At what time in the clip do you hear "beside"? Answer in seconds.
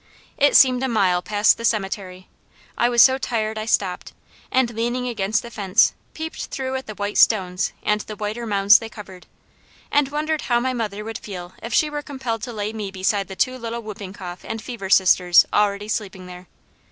12.89-13.27